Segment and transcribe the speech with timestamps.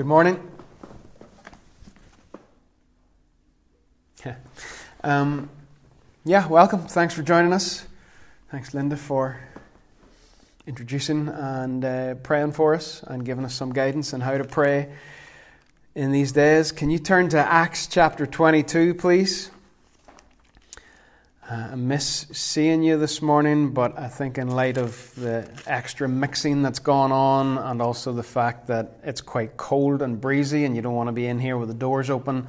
[0.00, 0.40] Good morning.
[5.04, 5.50] Um,
[6.24, 6.86] yeah, welcome.
[6.86, 7.86] Thanks for joining us.
[8.50, 9.38] Thanks, Linda, for
[10.66, 14.90] introducing and uh, praying for us and giving us some guidance on how to pray
[15.94, 16.72] in these days.
[16.72, 19.50] Can you turn to Acts chapter 22, please?
[21.50, 26.08] Uh, I miss seeing you this morning, but I think in light of the extra
[26.08, 30.76] mixing that's gone on and also the fact that it's quite cold and breezy and
[30.76, 32.46] you don't want to be in here with the doors open,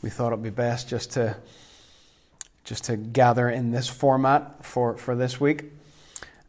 [0.00, 1.36] we thought it'd be best just to
[2.64, 5.64] just to gather in this format for, for this week.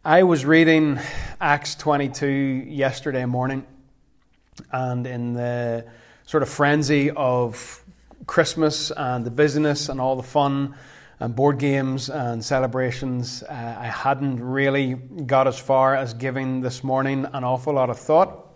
[0.05, 0.97] I was reading
[1.41, 3.65] Acts 22 yesterday morning,
[4.71, 5.85] and in the
[6.25, 7.83] sort of frenzy of
[8.27, 10.75] Christmas and the busyness and all the fun
[11.21, 16.83] and board games and celebrations, uh, I hadn't really got as far as giving this
[16.83, 18.47] morning an awful lot of thought.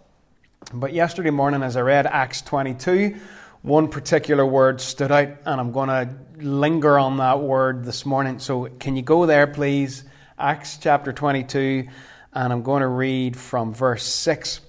[0.73, 3.17] But yesterday morning, as I read Acts 22,
[3.61, 8.39] one particular word stood out, and I'm going to linger on that word this morning.
[8.39, 10.03] So, can you go there, please?
[10.39, 11.88] Acts chapter 22,
[12.33, 14.59] and I'm going to read from verse 6.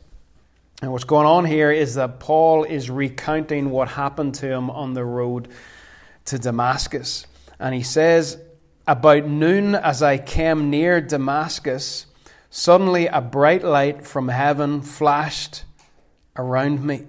[0.83, 4.93] And what's going on here is that Paul is recounting what happened to him on
[4.93, 5.49] the road
[6.27, 7.27] to Damascus.
[7.59, 8.39] And he says,
[8.87, 12.07] About noon, as I came near Damascus,
[12.51, 15.65] suddenly a bright light from heaven flashed
[16.37, 17.07] around me.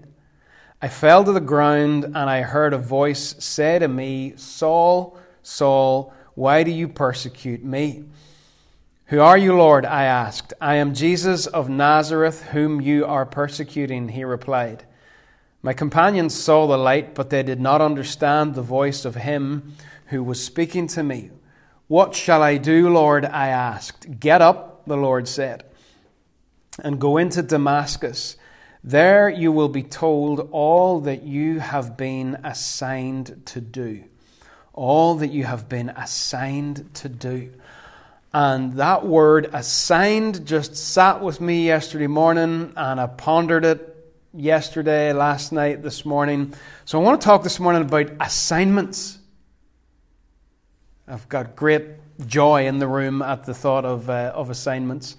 [0.81, 6.14] I fell to the ground, and I heard a voice say to me, Saul, Saul,
[6.36, 8.03] why do you persecute me?
[9.08, 9.86] Who are you, Lord?
[9.86, 10.53] I asked.
[10.59, 14.84] I am Jesus of Nazareth, whom you are persecuting, he replied.
[15.64, 19.75] My companions saw the light, but they did not understand the voice of him
[20.08, 21.31] who was speaking to me.
[21.88, 23.25] What shall I do, Lord?
[23.25, 24.19] I asked.
[24.19, 25.63] Get up, the Lord said,
[26.83, 28.35] and go into Damascus.
[28.83, 34.03] There you will be told all that you have been assigned to do.
[34.73, 37.51] All that you have been assigned to do.
[38.34, 45.13] And that word assigned just sat with me yesterday morning, and I pondered it yesterday,
[45.13, 46.53] last night, this morning.
[46.85, 49.18] So I want to talk this morning about assignments.
[51.09, 51.85] I've got great
[52.28, 55.16] joy in the room at the thought of, uh, of assignments.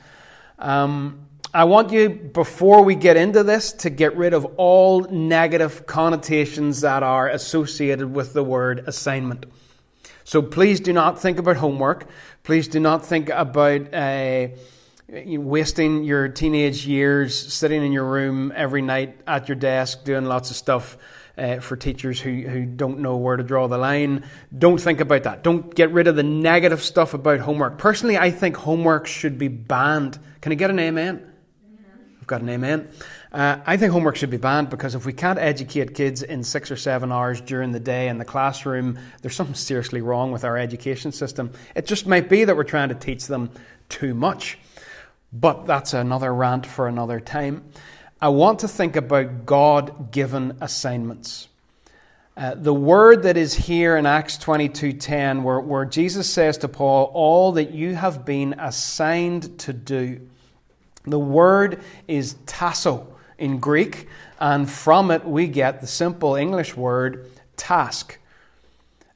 [0.59, 1.21] Um,
[1.55, 6.83] I want you, before we get into this, to get rid of all negative connotations
[6.83, 9.47] that are associated with the word assignment.
[10.25, 12.07] So please do not think about homework.
[12.43, 14.49] Please do not think about uh,
[15.09, 20.51] wasting your teenage years sitting in your room every night at your desk doing lots
[20.51, 20.99] of stuff
[21.39, 24.25] uh, for teachers who, who don't know where to draw the line.
[24.57, 25.43] Don't think about that.
[25.43, 27.79] Don't get rid of the negative stuff about homework.
[27.79, 30.19] Personally, I think homework should be banned.
[30.41, 31.33] Can I get an amen?
[32.21, 32.89] I've got an amen.
[33.31, 36.71] Uh, I think homework should be banned because if we can't educate kids in six
[36.71, 40.57] or seven hours during the day in the classroom, there's something seriously wrong with our
[40.57, 41.53] education system.
[41.75, 43.51] It just might be that we're trying to teach them
[43.89, 44.59] too much.
[45.33, 47.71] But that's another rant for another time.
[48.21, 51.47] I want to think about God given assignments.
[52.37, 57.13] Uh, the word that is here in Acts 22:10 where, where Jesus says to Paul
[57.15, 60.21] all that you have been assigned to do
[61.05, 63.07] the word is tasso
[63.39, 64.09] in Greek
[64.41, 68.19] and from it we get the simple English word task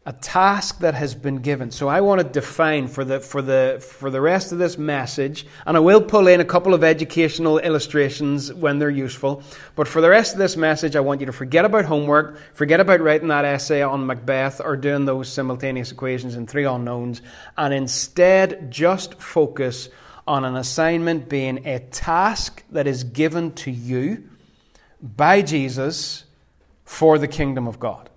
[0.04, 1.70] a task that has been given.
[1.70, 5.46] So I want to define for the, for the, for the rest of this message,
[5.64, 9.44] and I will pull in a couple of educational illustrations when they're useful,
[9.76, 12.80] but for the rest of this message, I want you to forget about homework, forget
[12.80, 17.22] about writing that essay on Macbeth or doing those simultaneous equations in three unknowns,
[17.56, 19.88] and instead just focus
[20.26, 24.28] on an assignment being a task that is given to you
[25.00, 26.24] by Jesus
[26.84, 28.08] for the kingdom of God.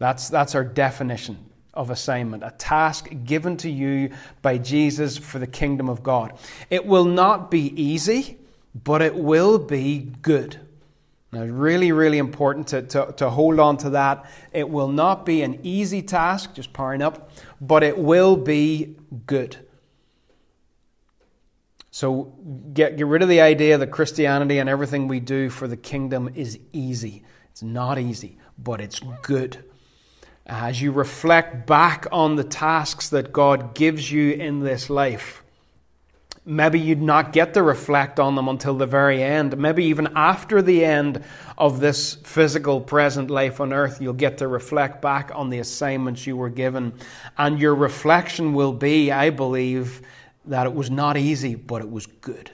[0.00, 4.10] That's, that's our definition of assignment a task given to you
[4.42, 6.36] by Jesus for the kingdom of God.
[6.70, 8.38] It will not be easy,
[8.74, 10.58] but it will be good.
[11.32, 14.28] Now, really, really important to, to, to hold on to that.
[14.52, 17.30] It will not be an easy task, just powering up,
[17.60, 18.96] but it will be
[19.26, 19.56] good.
[21.90, 22.32] So
[22.72, 26.30] get, get rid of the idea that Christianity and everything we do for the kingdom
[26.34, 27.22] is easy.
[27.50, 29.62] It's not easy, but it's good
[30.50, 35.44] as you reflect back on the tasks that God gives you in this life.
[36.44, 39.56] Maybe you'd not get to reflect on them until the very end.
[39.56, 41.22] Maybe even after the end
[41.56, 46.26] of this physical present life on earth, you'll get to reflect back on the assignments
[46.26, 46.94] you were given.
[47.38, 50.02] And your reflection will be, I believe,
[50.46, 52.50] that it was not easy, but it was good.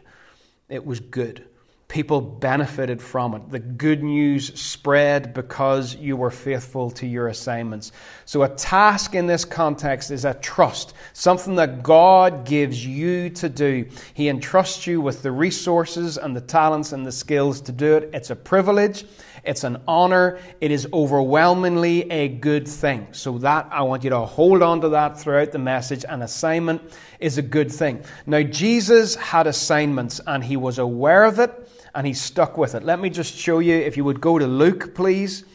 [0.69, 1.49] It was good.
[1.89, 3.49] People benefited from it.
[3.51, 7.93] The good news spread because you were faithful to your assignments.
[8.25, 13.49] So, a task in this context is a trust, something that God gives you to
[13.49, 13.87] do.
[14.15, 18.11] He entrusts you with the resources and the talents and the skills to do it.
[18.13, 19.05] It's a privilege,
[19.45, 23.07] it's an honor, it is overwhelmingly a good thing.
[23.13, 26.05] So, that I want you to hold on to that throughout the message.
[26.09, 26.83] An assignment
[27.21, 28.03] is a good thing.
[28.27, 31.63] Now, Jesus had assignments and he was aware of it
[31.97, 32.85] and he stuck with it.
[32.85, 35.47] Let me just show you, if you would go to Luke, please,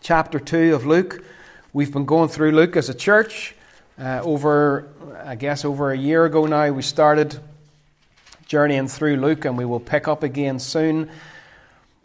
[0.00, 1.24] chapter 2 of Luke.
[1.72, 3.56] We've been going through Luke as a church.
[3.98, 4.88] Uh, over,
[5.24, 7.40] I guess, over a year ago now, we started
[8.46, 11.10] journeying through Luke, and we will pick up again soon.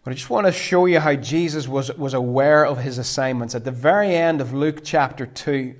[0.02, 3.54] But I just want to show you how Jesus was, was aware of his assignments.
[3.54, 5.72] At the very end of Luke chapter 2,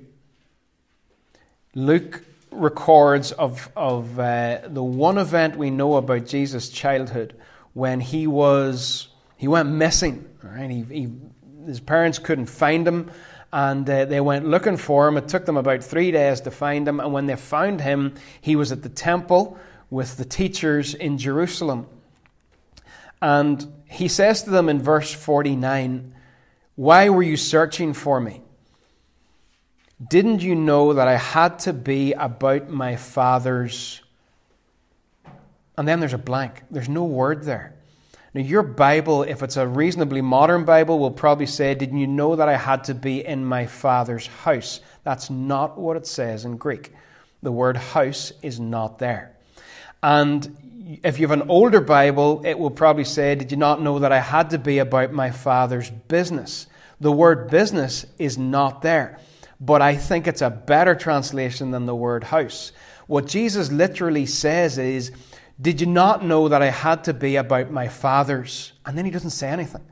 [1.75, 7.35] Luke records of, of uh, the one event we know about Jesus' childhood
[7.77, 10.27] when he was he went missing.
[10.41, 10.69] Right?
[10.69, 11.09] He, he,
[11.67, 13.11] his parents couldn't find him,
[13.53, 15.15] and uh, they went looking for him.
[15.15, 18.55] It took them about three days to find him, and when they found him, he
[18.55, 19.59] was at the temple
[19.91, 21.87] with the teachers in Jerusalem.
[23.21, 26.15] And he says to them in verse 49,
[26.75, 28.41] Why were you searching for me?
[30.05, 34.01] Didn't you know that I had to be about my father's
[35.77, 36.63] and then there's a blank.
[36.71, 37.73] There's no word there.
[38.33, 42.35] Now, your Bible, if it's a reasonably modern Bible, will probably say, Didn't you know
[42.35, 44.79] that I had to be in my Father's house?
[45.03, 46.93] That's not what it says in Greek.
[47.41, 49.35] The word house is not there.
[50.03, 53.99] And if you have an older Bible, it will probably say, Did you not know
[53.99, 56.67] that I had to be about my Father's business?
[56.99, 59.19] The word business is not there.
[59.59, 62.71] But I think it's a better translation than the word house.
[63.07, 65.11] What Jesus literally says is,
[65.59, 68.73] did you not know that I had to be about my father's?
[68.85, 69.83] And then he doesn't say anything.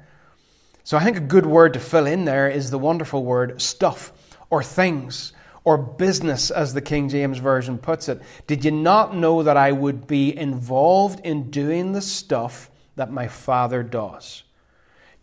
[0.84, 4.14] So I think a good word to fill in there is the wonderful word stuff
[4.50, 5.34] or things
[5.64, 8.22] or business, as the King James Version puts it.
[8.46, 13.28] Did you not know that I would be involved in doing the stuff that my
[13.28, 14.44] father does?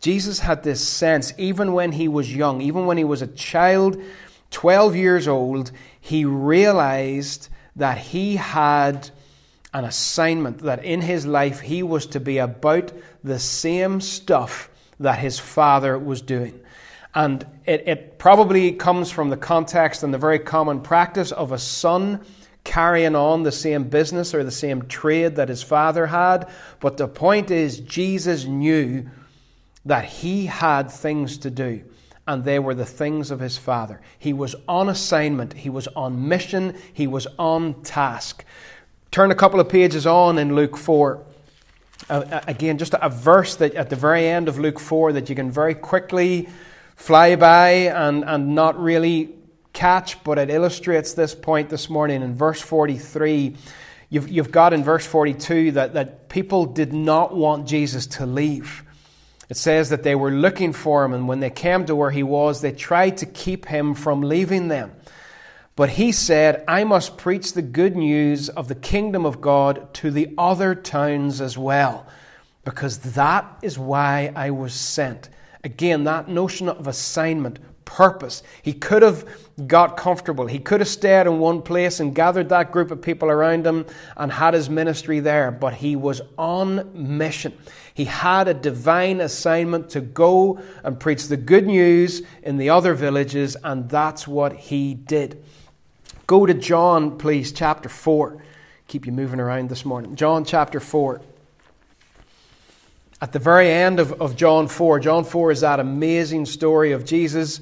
[0.00, 4.02] Jesus had this sense, even when he was young, even when he was a child,
[4.50, 9.10] 12 years old, he realized that he had
[9.72, 12.92] an assignment that in his life he was to be about
[13.24, 14.68] the same stuff
[15.00, 16.60] that his father was doing.
[17.14, 21.58] And it, it, probably comes from the context and the very common practice of a
[21.58, 22.24] son
[22.64, 26.48] carrying on the same business or the same trade that his father had.
[26.80, 29.10] But the point is, Jesus knew
[29.84, 31.82] that he had things to do,
[32.26, 34.00] and they were the things of his father.
[34.18, 38.44] He was on assignment, he was on mission, he was on task.
[39.12, 41.22] Turn a couple of pages on in Luke 4.
[42.08, 45.36] Uh, again, just a verse that at the very end of Luke 4 that you
[45.36, 46.48] can very quickly
[46.96, 49.34] fly by and, and not really
[49.74, 52.22] catch, but it illustrates this point this morning.
[52.22, 53.54] In verse 43,
[54.08, 58.82] you've, you've got in verse 42 that, that people did not want Jesus to leave.
[59.50, 62.22] It says that they were looking for him, and when they came to where he
[62.22, 64.92] was, they tried to keep him from leaving them.
[65.74, 70.10] But he said, I must preach the good news of the kingdom of God to
[70.10, 72.06] the other towns as well,
[72.64, 75.30] because that is why I was sent.
[75.64, 78.42] Again, that notion of assignment, purpose.
[78.62, 79.26] He could have
[79.66, 80.46] got comfortable.
[80.46, 83.86] He could have stayed in one place and gathered that group of people around him
[84.16, 87.52] and had his ministry there, but he was on mission.
[87.94, 92.94] He had a divine assignment to go and preach the good news in the other
[92.94, 95.42] villages, and that's what he did.
[96.32, 98.42] Go to John, please, chapter 4.
[98.88, 100.16] Keep you moving around this morning.
[100.16, 101.20] John chapter 4.
[103.20, 107.04] At the very end of, of John 4, John 4 is that amazing story of
[107.04, 107.60] Jesus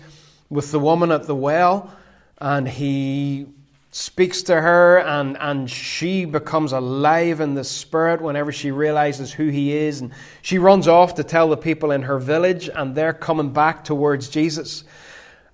[0.50, 1.92] with the woman at the well,
[2.38, 3.48] and he
[3.90, 9.48] speaks to her, and, and she becomes alive in the spirit whenever she realizes who
[9.48, 10.00] he is.
[10.00, 10.12] And
[10.42, 14.28] she runs off to tell the people in her village, and they're coming back towards
[14.28, 14.84] Jesus.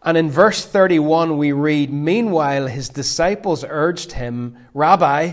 [0.07, 5.33] And in verse 31, we read Meanwhile, his disciples urged him, Rabbi,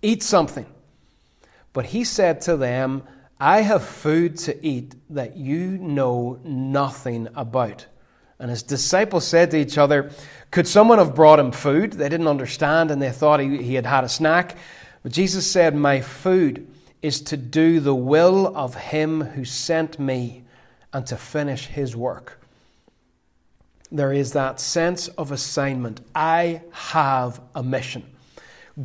[0.00, 0.66] eat something.
[1.72, 3.02] But he said to them,
[3.40, 7.86] I have food to eat that you know nothing about.
[8.38, 10.12] And his disciples said to each other,
[10.52, 11.94] Could someone have brought him food?
[11.94, 14.56] They didn't understand and they thought he, he had had a snack.
[15.02, 16.68] But Jesus said, My food
[17.02, 20.44] is to do the will of him who sent me
[20.92, 22.41] and to finish his work
[23.92, 26.00] there is that sense of assignment.
[26.14, 28.04] I have a mission.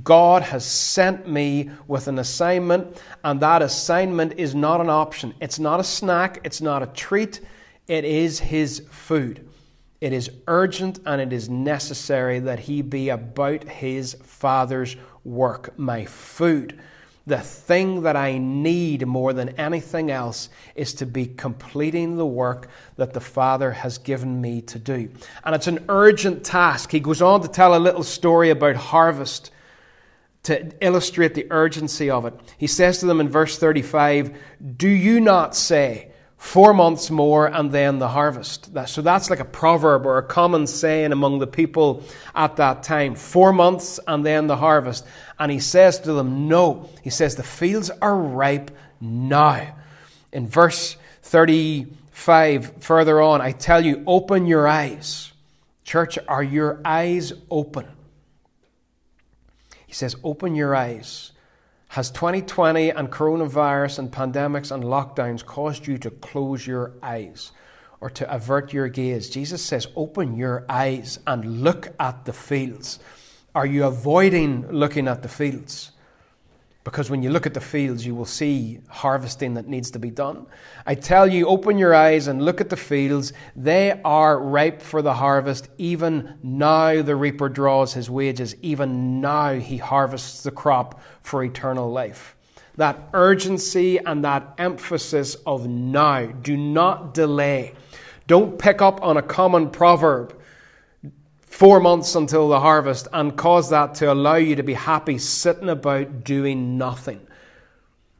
[0.04, 5.34] God has sent me with an assignment, and that assignment is not an option.
[5.40, 7.40] It's not a snack, it's not a treat,
[7.88, 9.48] it is His food.
[10.02, 16.06] It is urgent and it is necessary that He be about His Father's work, my
[16.06, 16.80] food.
[17.28, 22.70] The thing that I need more than anything else is to be completing the work
[22.96, 25.10] that the Father has given me to do.
[25.44, 26.90] And it's an urgent task.
[26.90, 29.52] He goes on to tell a little story about harvest
[30.44, 32.34] to illustrate the urgency of it.
[32.58, 34.34] He says to them in verse 35
[34.78, 36.07] Do you not say,
[36.38, 38.70] Four months more and then the harvest.
[38.86, 42.04] So that's like a proverb or a common saying among the people
[42.36, 43.16] at that time.
[43.16, 45.06] Four months and then the harvest.
[45.40, 46.90] And he says to them, No.
[47.04, 49.76] He says, The fields are ripe now.
[50.32, 55.32] In verse 35, further on, I tell you, open your eyes.
[55.84, 57.88] Church, are your eyes open?
[59.88, 61.32] He says, Open your eyes.
[61.90, 67.52] Has 2020 and coronavirus and pandemics and lockdowns caused you to close your eyes
[68.02, 69.30] or to avert your gaze?
[69.30, 73.00] Jesus says, Open your eyes and look at the fields.
[73.56, 75.92] Are you avoiding looking at the fields?
[76.88, 80.10] Because when you look at the fields, you will see harvesting that needs to be
[80.10, 80.46] done.
[80.86, 83.34] I tell you, open your eyes and look at the fields.
[83.58, 85.68] They are ripe for the harvest.
[85.78, 88.56] Even now the reaper draws his wages.
[88.62, 92.38] Even now he harvests the crop for eternal life.
[92.78, 96.28] That urgency and that emphasis of now.
[96.28, 97.74] Do not delay.
[98.28, 100.37] Don't pick up on a common proverb
[101.58, 105.70] four months until the harvest and cause that to allow you to be happy sitting
[105.70, 107.20] about doing nothing.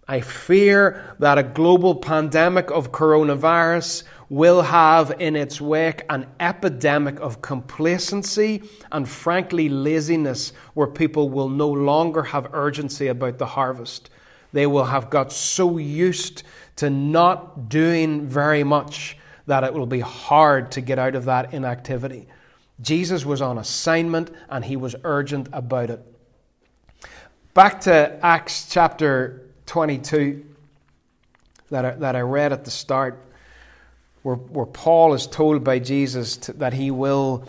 [0.08, 7.20] I fear that a global pandemic of coronavirus will have in its wake an epidemic
[7.20, 14.10] of complacency and, frankly, laziness, where people will no longer have urgency about the harvest.
[14.52, 16.42] They will have got so used
[16.78, 19.16] to not doing very much
[19.46, 22.28] that it will be hard to get out of that inactivity.
[22.82, 26.02] Jesus was on assignment and he was urgent about it.
[27.54, 30.46] Back to Acts chapter 22
[31.70, 33.26] that I, that I read at the start,
[34.22, 37.48] where, where Paul is told by Jesus to, that he will,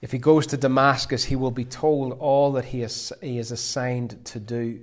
[0.00, 3.50] if he goes to Damascus, he will be told all that he is, he is
[3.50, 4.80] assigned to do.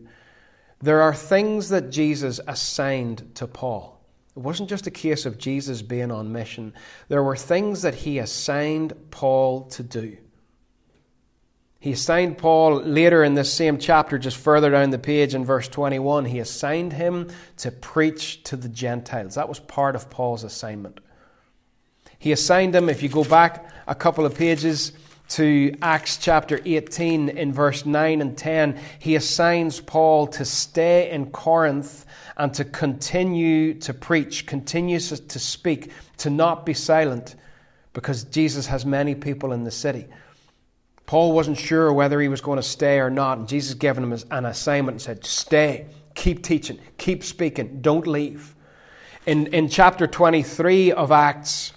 [0.82, 4.01] There are things that Jesus assigned to Paul.
[4.36, 6.74] It wasn't just a case of Jesus being on mission.
[7.10, 10.18] There were things that he assigned Paul to do.
[11.80, 15.68] He assigned Paul later in this same chapter, just further down the page in verse
[15.68, 19.34] 21, he assigned him to preach to the Gentiles.
[19.34, 21.00] That was part of Paul's assignment.
[22.20, 24.92] He assigned him, if you go back a couple of pages
[25.30, 31.32] to Acts chapter 18 in verse 9 and 10, he assigns Paul to stay in
[31.32, 32.06] Corinth
[32.42, 37.36] and to continue to preach, continue to speak, to not be silent,
[37.94, 40.08] because Jesus has many people in the city.
[41.06, 44.12] Paul wasn't sure whether he was going to stay or not, and Jesus gave him
[44.32, 48.56] an assignment and said, Stay, keep teaching, keep speaking, don't leave.
[49.28, 51.74] In, in chapter 23 of Acts,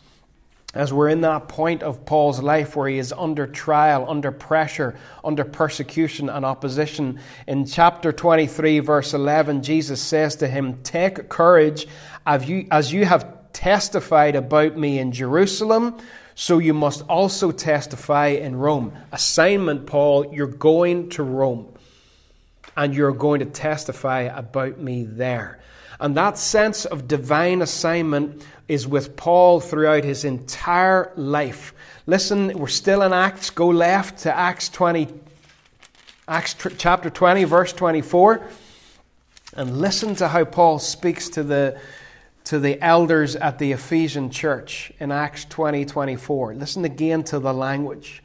[0.75, 4.97] as we're in that point of Paul's life where he is under trial, under pressure,
[5.23, 11.87] under persecution and opposition, in chapter 23, verse 11, Jesus says to him, Take courage
[12.26, 15.97] as you, have testified about me in Jerusalem,
[16.35, 18.93] so you must also testify in Rome.
[19.12, 21.75] Assignment, Paul, you're going to Rome
[22.76, 25.61] and you're going to testify about me there.
[26.00, 31.74] And that sense of divine assignment is with Paul throughout his entire life.
[32.06, 33.50] Listen, we're still in Acts.
[33.50, 35.08] Go left to Acts 20,
[36.26, 38.46] Acts chapter 20, verse 24.
[39.56, 41.78] And listen to how Paul speaks to the,
[42.44, 46.54] to the elders at the Ephesian church in Acts 20, 24.
[46.54, 48.22] Listen again to the language.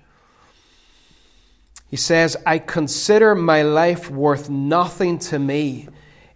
[1.89, 5.87] He says, I consider my life worth nothing to me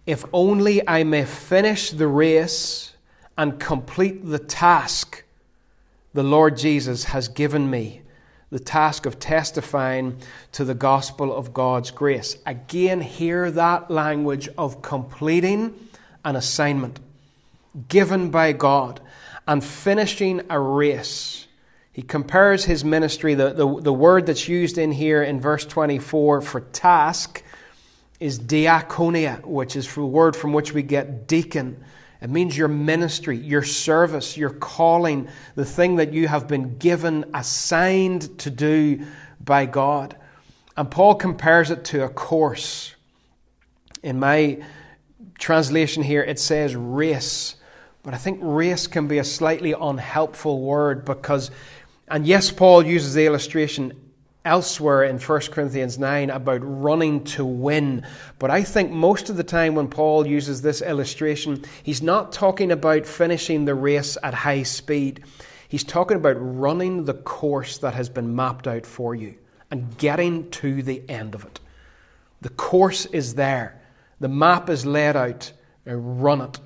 [0.06, 2.94] if only I may finish the race
[3.36, 5.24] and complete the task
[6.12, 8.02] the Lord Jesus has given me
[8.54, 10.16] the task of testifying
[10.52, 12.36] to the gospel of God's grace.
[12.46, 15.74] Again, hear that language of completing
[16.24, 17.00] an assignment
[17.88, 19.00] given by God
[19.48, 21.48] and finishing a race.
[21.92, 26.40] He compares his ministry, the, the, the word that's used in here in verse 24
[26.40, 27.42] for task
[28.24, 31.84] is diaconia, which is the word from which we get deacon.
[32.22, 37.26] It means your ministry, your service, your calling, the thing that you have been given,
[37.34, 39.04] assigned to do
[39.40, 40.16] by God.
[40.74, 42.94] And Paul compares it to a course.
[44.02, 44.62] In my
[45.38, 47.56] translation here, it says race.
[48.02, 51.50] But I think race can be a slightly unhelpful word because,
[52.08, 54.03] and yes, Paul uses the illustration
[54.44, 58.06] elsewhere in 1 Corinthians 9 about running to win.
[58.38, 62.70] But I think most of the time when Paul uses this illustration, he's not talking
[62.70, 65.24] about finishing the race at high speed.
[65.68, 69.34] He's talking about running the course that has been mapped out for you
[69.70, 71.60] and getting to the end of it.
[72.42, 73.80] The course is there,
[74.20, 75.52] the map is laid out.
[75.86, 76.58] Run it.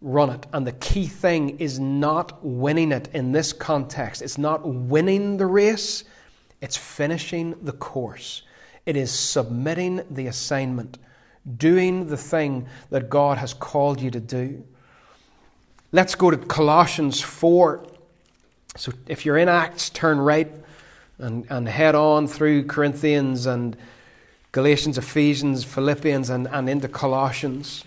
[0.00, 0.46] Run it.
[0.52, 4.22] And the key thing is not winning it in this context.
[4.22, 6.02] It's not winning the race,
[6.62, 8.42] it's finishing the course.
[8.86, 10.96] It is submitting the assignment,
[11.56, 14.64] doing the thing that God has called you to do.
[15.90, 17.84] Let's go to Colossians 4.
[18.76, 20.50] So if you're in Acts, turn right
[21.18, 23.76] and, and head on through Corinthians and
[24.52, 27.84] Galatians, Ephesians, Philippians, and, and into Colossians.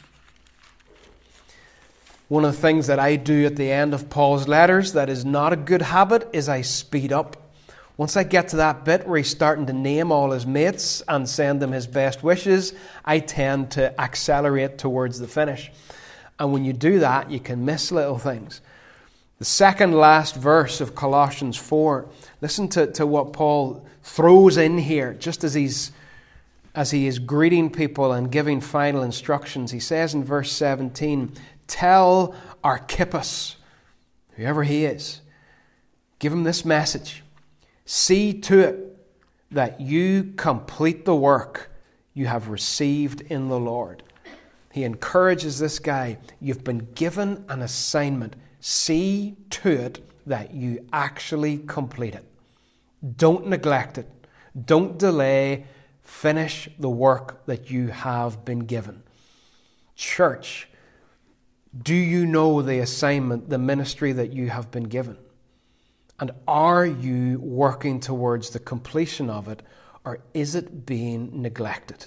[2.27, 5.23] One of the things that I do at the end of Paul's letters that is
[5.23, 7.44] not a good habit is I speed up.
[7.97, 11.27] Once I get to that bit where he's starting to name all his mates and
[11.27, 12.73] send them his best wishes,
[13.05, 15.71] I tend to accelerate towards the finish.
[16.37, 18.59] And when you do that, you can miss little things.
[19.39, 22.07] The second last verse of Colossians 4,
[22.41, 25.91] listen to, to what Paul throws in here, just as he's
[26.75, 29.71] as he is greeting people and giving final instructions.
[29.71, 31.31] He says in verse 17,
[31.67, 33.55] Tell Archippus,
[34.31, 35.21] whoever he is,
[36.19, 37.23] give him this message.
[37.85, 38.97] See to it
[39.51, 41.71] that you complete the work
[42.13, 44.01] you have received in the Lord.
[44.71, 46.17] He encourages this guy.
[46.41, 48.35] You've been given an assignment.
[48.59, 52.25] See to it that you actually complete it.
[53.17, 54.09] Don't neglect it.
[54.65, 55.65] Don't delay.
[56.01, 59.03] Finish the work that you have been given.
[59.95, 60.67] Church,
[61.83, 65.17] do you know the assignment, the ministry that you have been given?
[66.19, 69.61] And are you working towards the completion of it,
[70.05, 72.05] or is it being neglected?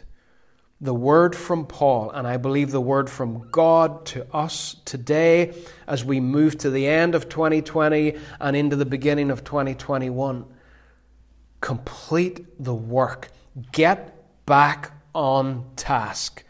[0.81, 5.53] The word from Paul, and I believe the word from God to us today
[5.87, 10.47] as we move to the end of 2020 and into the beginning of 2021
[11.61, 13.29] complete the work,
[13.73, 14.14] get
[14.47, 16.44] back on task.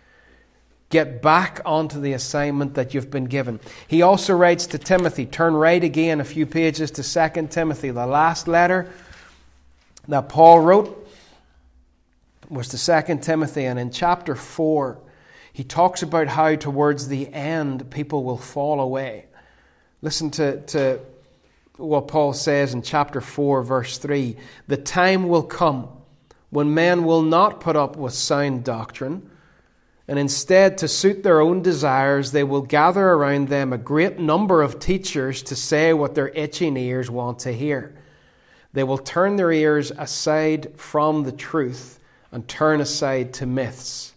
[0.90, 3.60] Get back onto the assignment that you've been given.
[3.86, 8.06] He also writes to Timothy, turn right again a few pages to 2 Timothy, the
[8.06, 8.90] last letter
[10.08, 11.06] that Paul wrote
[12.48, 14.98] was to 2 Timothy, and in chapter 4,
[15.52, 19.26] he talks about how towards the end people will fall away.
[20.00, 21.00] Listen to, to
[21.76, 24.36] what Paul says in chapter 4, verse 3
[24.68, 25.88] The time will come
[26.48, 29.30] when men will not put up with sound doctrine
[30.08, 34.62] and instead, to suit their own desires, they will gather around them a great number
[34.62, 37.94] of teachers to say what their itching ears want to hear.
[38.72, 42.00] They will turn their ears aside from the truth
[42.32, 44.14] and turn aside to myths.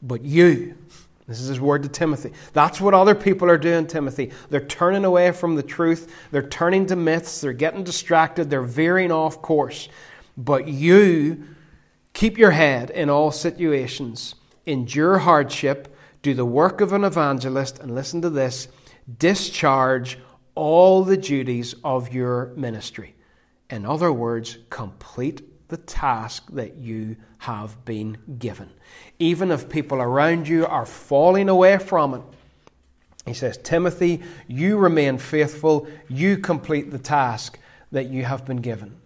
[0.00, 0.78] But you,
[1.26, 2.32] this is his word to Timothy.
[2.54, 4.30] That's what other people are doing, Timothy.
[4.48, 6.10] They're turning away from the truth.
[6.30, 7.42] They're turning to myths.
[7.42, 8.48] They're getting distracted.
[8.48, 9.90] They're veering off course.
[10.38, 11.44] But you
[12.14, 14.34] keep your head in all situations
[14.68, 18.68] endure hardship, do the work of an evangelist, and listen to this
[19.18, 20.18] discharge
[20.54, 23.14] all the duties of your ministry.
[23.70, 28.70] In other words, complete the task that you have been given.
[29.18, 32.22] Even if people around you are falling away from it,
[33.26, 37.58] he says, Timothy, you remain faithful, you complete the task
[37.92, 38.96] that you have been given.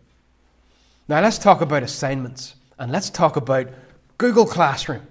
[1.09, 3.68] Now let's talk about assignments and let's talk about
[4.18, 5.07] Google Classroom.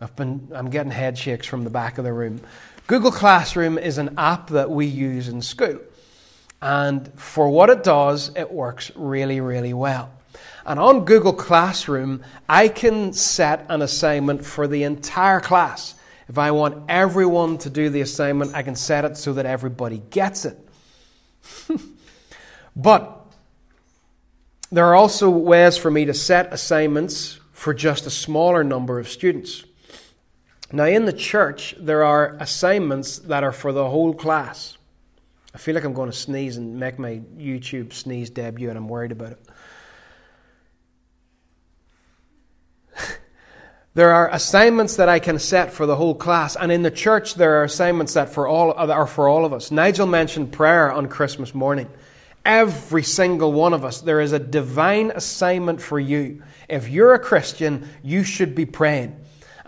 [0.00, 2.40] I've been, I'm getting head shakes from the back of the room.
[2.86, 5.78] Google Classroom is an app that we use in school.
[6.62, 10.10] And for what it does, it works really, really well.
[10.64, 15.94] And on Google Classroom, I can set an assignment for the entire class.
[16.28, 20.02] If I want everyone to do the assignment, I can set it so that everybody
[20.10, 20.58] gets it.
[22.76, 23.26] but
[24.72, 29.08] there are also ways for me to set assignments for just a smaller number of
[29.08, 29.64] students.
[30.72, 34.78] Now, in the church, there are assignments that are for the whole class.
[35.52, 38.86] I feel like I'm going to sneeze and make my YouTube sneeze debut, and I'm
[38.88, 39.40] worried about it.
[43.94, 47.34] there are assignments that I can set for the whole class, and in the church,
[47.34, 49.72] there are assignments that for all, are for all of us.
[49.72, 51.88] Nigel mentioned prayer on Christmas morning.
[52.44, 56.44] Every single one of us, there is a divine assignment for you.
[56.68, 59.16] If you're a Christian, you should be praying.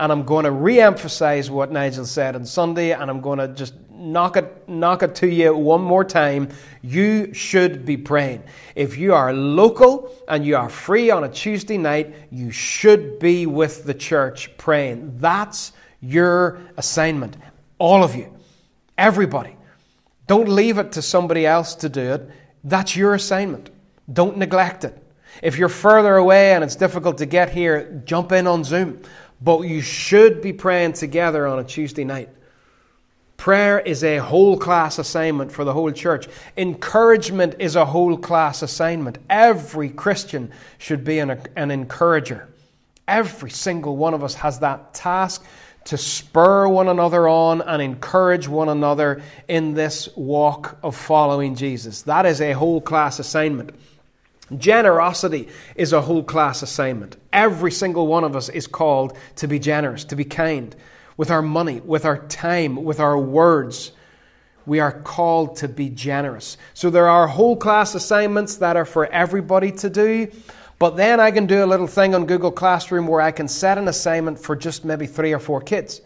[0.03, 3.47] And I'm going to re emphasize what Nigel said on Sunday, and I'm going to
[3.47, 6.49] just knock it, knock it to you one more time.
[6.83, 8.43] You should be praying.
[8.75, 13.47] If you are local and you are free on a Tuesday night, you should be
[13.47, 15.19] with the church praying.
[15.19, 17.37] That's your assignment.
[17.79, 18.37] All of you.
[18.99, 19.57] Everybody.
[20.27, 22.29] Don't leave it to somebody else to do it.
[22.65, 23.71] That's your assignment.
[24.13, 24.99] Don't neglect it.
[25.41, 29.03] If you're further away and it's difficult to get here, jump in on Zoom.
[29.43, 32.29] But you should be praying together on a Tuesday night.
[33.37, 36.29] Prayer is a whole class assignment for the whole church.
[36.57, 39.19] Encouragement is a whole class assignment.
[39.29, 42.49] Every Christian should be an, an encourager.
[43.09, 45.45] Every single one of us has that task
[45.87, 52.03] to spur one another on and encourage one another in this walk of following Jesus.
[52.03, 53.75] That is a whole class assignment.
[54.59, 57.17] Generosity is a whole class assignment.
[57.33, 60.75] Every single one of us is called to be generous, to be kind
[61.17, 63.93] with our money, with our time, with our words.
[64.67, 66.57] We are called to be generous.
[66.75, 70.29] So there are whole class assignments that are for everybody to do.
[70.79, 73.79] But then I can do a little thing on Google Classroom where I can set
[73.79, 76.01] an assignment for just maybe three or four kids.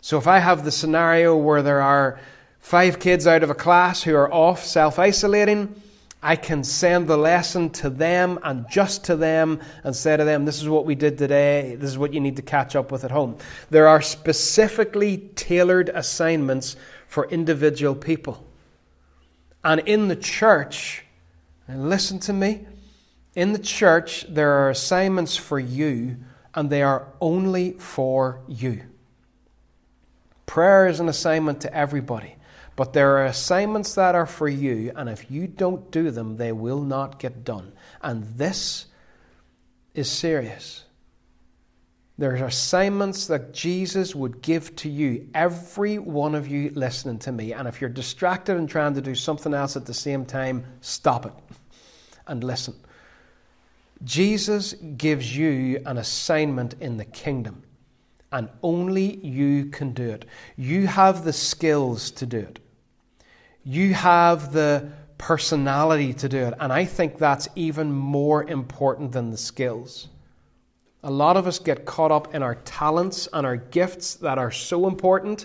[0.00, 2.18] So if I have the scenario where there are
[2.58, 5.74] five kids out of a class who are off self isolating,
[6.22, 10.44] I can send the lesson to them and just to them and say to them,
[10.44, 11.76] This is what we did today.
[11.76, 13.36] This is what you need to catch up with at home.
[13.70, 16.76] There are specifically tailored assignments
[17.06, 18.44] for individual people.
[19.62, 21.04] And in the church,
[21.68, 22.66] and listen to me,
[23.34, 26.16] in the church, there are assignments for you,
[26.54, 28.82] and they are only for you.
[30.46, 32.34] Prayer is an assignment to everybody.
[32.78, 36.52] But there are assignments that are for you, and if you don't do them, they
[36.52, 37.72] will not get done.
[38.00, 38.86] And this
[39.94, 40.84] is serious.
[42.18, 47.32] There are assignments that Jesus would give to you, every one of you listening to
[47.32, 47.52] me.
[47.52, 51.26] And if you're distracted and trying to do something else at the same time, stop
[51.26, 51.32] it
[52.28, 52.76] and listen.
[54.04, 57.64] Jesus gives you an assignment in the kingdom,
[58.30, 60.26] and only you can do it.
[60.56, 62.60] You have the skills to do it.
[63.68, 66.54] You have the personality to do it.
[66.58, 70.08] And I think that's even more important than the skills.
[71.02, 74.50] A lot of us get caught up in our talents and our gifts that are
[74.50, 75.44] so important,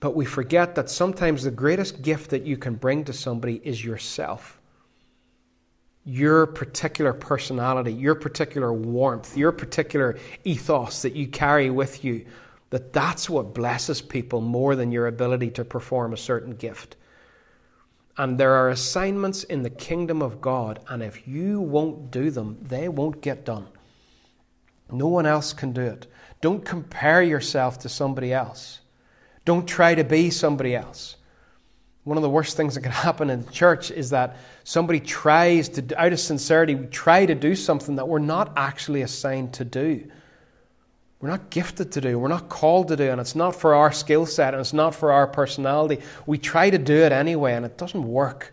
[0.00, 3.84] but we forget that sometimes the greatest gift that you can bring to somebody is
[3.84, 4.58] yourself.
[6.06, 12.24] Your particular personality, your particular warmth, your particular ethos that you carry with you,
[12.70, 16.96] that that's what blesses people more than your ability to perform a certain gift.
[18.16, 22.58] And there are assignments in the kingdom of God, and if you won't do them,
[22.62, 23.66] they won't get done.
[24.90, 26.06] No one else can do it.
[26.40, 28.80] Don't compare yourself to somebody else.
[29.44, 31.16] Don't try to be somebody else.
[32.04, 36.00] One of the worst things that can happen in church is that somebody tries to,
[36.00, 40.08] out of sincerity, try to do something that we're not actually assigned to do.
[41.24, 43.92] We're not gifted to do, we're not called to do, and it's not for our
[43.92, 46.02] skill set and it's not for our personality.
[46.26, 48.52] We try to do it anyway, and it doesn't work.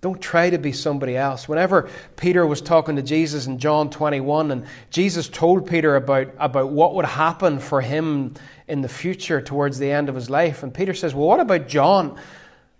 [0.00, 1.48] Don't try to be somebody else.
[1.48, 6.70] Whenever Peter was talking to Jesus in John 21, and Jesus told Peter about, about
[6.70, 8.34] what would happen for him
[8.68, 11.66] in the future towards the end of his life, and Peter says, Well, what about
[11.66, 12.16] John?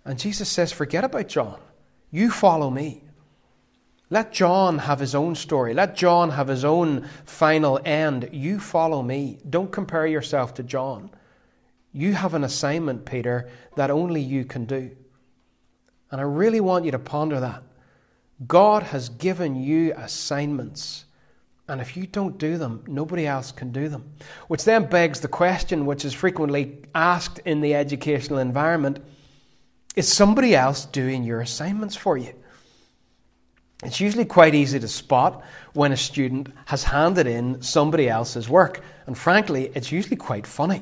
[0.05, 1.59] And Jesus says, Forget about John.
[2.11, 3.03] You follow me.
[4.09, 5.73] Let John have his own story.
[5.73, 8.29] Let John have his own final end.
[8.31, 9.39] You follow me.
[9.49, 11.09] Don't compare yourself to John.
[11.91, 14.91] You have an assignment, Peter, that only you can do.
[16.11, 17.63] And I really want you to ponder that.
[18.47, 21.05] God has given you assignments.
[21.67, 24.11] And if you don't do them, nobody else can do them.
[24.47, 28.99] Which then begs the question, which is frequently asked in the educational environment
[29.95, 32.33] is somebody else doing your assignments for you?
[33.83, 38.81] It's usually quite easy to spot when a student has handed in somebody else's work.
[39.05, 40.81] And frankly, it's usually quite funny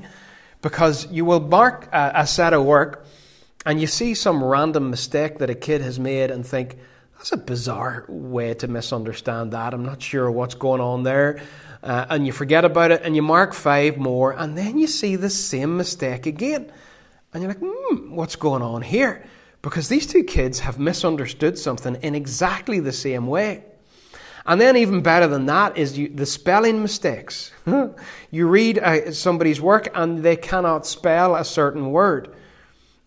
[0.61, 3.05] because you will mark a, a, set of work
[3.65, 6.77] and you see some random mistake that a kid has made and think,
[7.17, 9.73] that's a bizarre way to misunderstand that.
[9.73, 11.41] I'm not sure what's going on there.
[11.81, 15.15] Uh, and you forget about it and you mark five more and then you see
[15.15, 16.71] the same mistake again.
[17.33, 19.25] And you're like, hmm, what's going on here?
[19.63, 23.63] Because these two kids have misunderstood something in exactly the same way.
[24.45, 27.53] And then, even better than that, is you, the spelling mistakes.
[28.31, 32.35] you read uh, somebody's work and they cannot spell a certain word.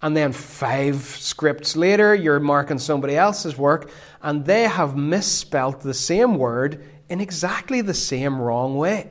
[0.00, 3.90] And then five scripts later, you're marking somebody else's work,
[4.22, 9.10] and they have misspelt the same word in exactly the same wrong way.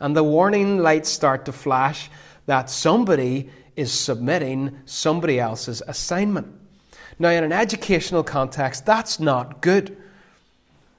[0.00, 2.10] And the warning lights start to flash
[2.46, 6.65] that somebody is submitting somebody else's assignment.
[7.18, 9.96] Now, in an educational context, that's not good.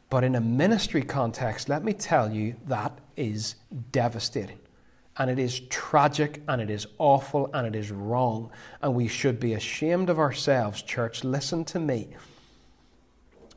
[0.10, 3.56] But in a ministry context, let me tell you, that is
[3.92, 4.60] devastating.
[5.18, 8.52] And it is tragic, and it is awful, and it is wrong.
[8.82, 11.24] And we should be ashamed of ourselves, church.
[11.24, 12.10] Listen to me.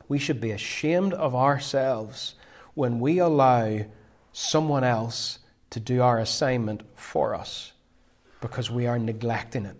[0.07, 2.35] We should be ashamed of ourselves
[2.73, 3.85] when we allow
[4.33, 7.71] someone else to do our assignment for us
[8.41, 9.77] because we are neglecting it.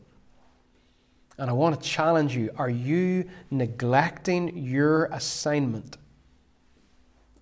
[1.37, 5.97] And I want to challenge you are you neglecting your assignment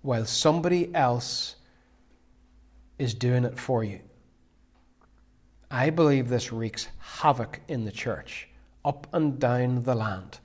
[0.02, 1.56] while somebody else
[2.98, 4.00] is doing it for you?
[5.70, 8.48] I believe this wreaks havoc in the church,
[8.84, 10.40] up and down the land.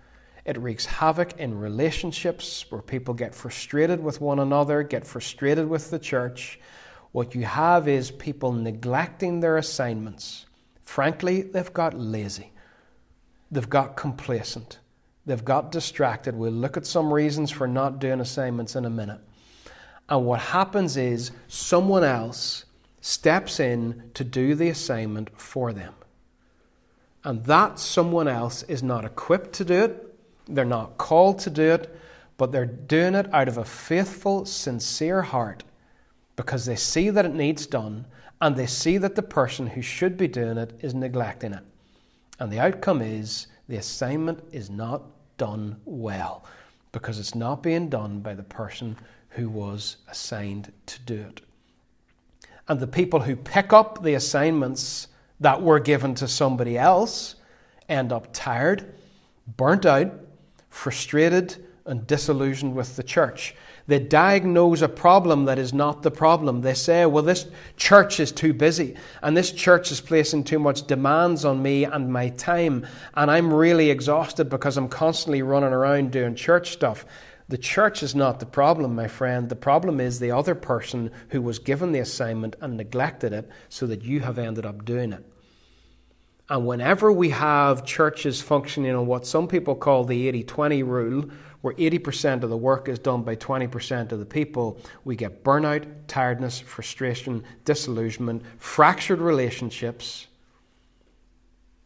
[0.46, 5.90] It wreaks havoc in relationships where people get frustrated with one another, get frustrated with
[5.90, 6.60] the church.
[7.12, 10.46] What you have is people neglecting their assignments.
[10.84, 12.52] Frankly, they've got lazy,
[13.56, 14.80] they've got complacent,
[15.26, 16.36] they've got distracted.
[16.36, 19.22] We'll look at some reasons for not doing assignments in a minute.
[20.10, 22.65] And what happens is someone else
[23.02, 25.94] steps in to do the assignment for them.
[27.24, 30.15] And that someone else is not equipped to do it,
[30.48, 31.96] they're not called to do it,
[32.38, 35.63] but they're doing it out of a faithful, sincere heart
[36.36, 38.06] because they see that it needs done
[38.41, 41.63] and they see that the person who should be doing it is neglecting it.
[42.39, 45.04] And the outcome is the assignment is not
[45.38, 46.45] done well
[46.91, 48.95] because it's not being done by the person
[49.30, 51.41] who was assigned to do it.
[52.67, 55.08] And the people who pick up the assignments
[55.39, 57.36] that were given to somebody else
[57.89, 58.95] end up tired,
[59.58, 60.12] burnt out,
[60.69, 63.56] frustrated and disillusioned with the church.
[63.88, 66.62] They diagnose a problem that is not the problem.
[66.62, 67.45] They say, well, this
[67.78, 72.12] church is too busy, and this church is placing too much demands on me and
[72.12, 77.06] my time, and I'm really exhausted because I'm constantly running around doing church stuff.
[77.48, 79.50] The church is not the problem, my friend.
[79.50, 83.86] The problem is the other person who was given the assignment and neglected it so
[83.86, 85.24] that you have ended up doing it.
[86.50, 91.30] And whenever we have churches functioning on what some people call the 80 20 rule,
[91.65, 95.84] where 80% of the work is done by 20% of the people, we get burnout,
[96.06, 100.28] tiredness, frustration, disillusionment, fractured relationships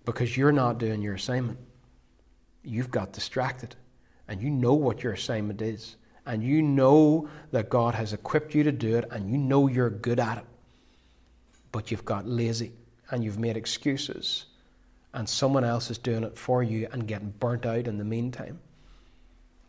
[0.04, 1.58] because you're not doing your assignment.
[2.62, 3.74] You've got distracted,
[4.28, 8.64] and you know what your assignment is, and you know that God has equipped you
[8.64, 10.46] to do it, and you know you're good at it.
[11.72, 12.74] But you've got lazy
[13.12, 14.46] and you've made excuses
[15.14, 18.60] and someone else is doing it for you and getting burnt out in the meantime?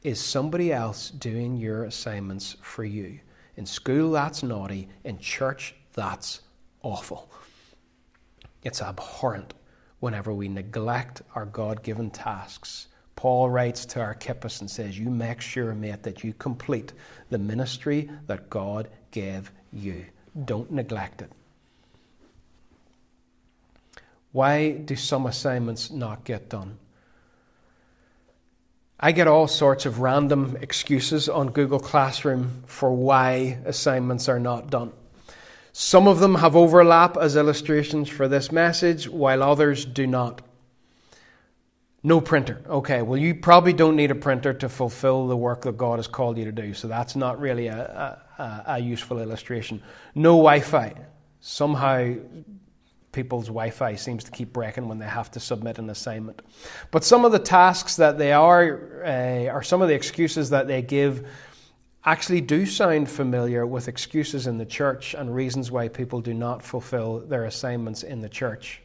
[0.03, 3.21] Is somebody else doing your assignments for you?
[3.57, 4.89] In school, that's naughty.
[5.05, 6.41] In church, that's
[6.83, 7.31] awful.
[8.63, 9.53] It's abhorrent
[10.01, 12.89] whenever we neglect our God given tasks.
[13.15, 16.95] Paul writes to Archippus and says, You make sure, mate, that you complete
[17.29, 20.07] the ministry that God gave you.
[20.47, 21.31] Don't neglect it.
[24.33, 26.79] Why do some assignments not get done?
[29.03, 34.71] I get all sorts of random excuses on Google Classroom for why assignments are not
[34.71, 34.93] done.
[35.73, 40.43] Some of them have overlap as illustrations for this message, while others do not.
[42.03, 42.63] No printer.
[42.69, 46.07] Okay, well, you probably don't need a printer to fulfill the work that God has
[46.07, 49.83] called you to do, so that's not really a, a, a useful illustration.
[50.15, 50.95] No Wi Fi.
[51.41, 52.17] Somehow,
[53.13, 56.43] people's Wi Fi seems to keep breaking when they have to submit an assignment.
[56.91, 60.67] But some of the tasks that they are, uh, or some of the excuses that
[60.67, 61.27] they give,
[62.05, 66.63] actually do sound familiar with excuses in the church and reasons why people do not
[66.63, 68.81] fulfill their assignments in the church.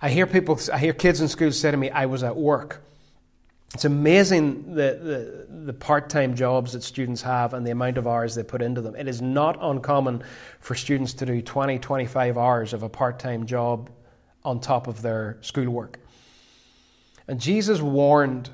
[0.00, 2.82] I hear people, I hear kids in school say to me, I was at work.
[3.74, 8.06] It's amazing the, the, the part time jobs that students have and the amount of
[8.06, 8.94] hours they put into them.
[8.94, 10.22] It is not uncommon
[10.60, 13.88] for students to do 20, 25 hours of a part time job
[14.44, 15.98] on top of their schoolwork.
[17.28, 18.50] And Jesus warned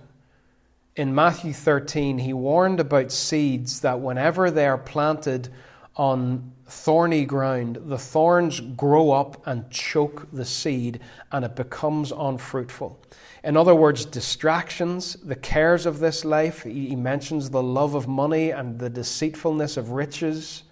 [0.94, 5.48] in Matthew 13, he warned about seeds that whenever they are planted
[5.96, 11.00] on thorny ground, the thorns grow up and choke the seed
[11.33, 13.00] and it becomes unfruitful.
[13.48, 18.50] In other words, distractions, the cares of this life, he mentions the love of money
[18.50, 20.64] and the deceitfulness of riches.